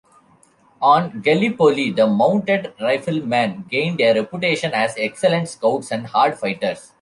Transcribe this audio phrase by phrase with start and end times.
[0.81, 6.89] On Gallipoli the mounted riflemen gained a reputation as excellent scouts and hard fighters.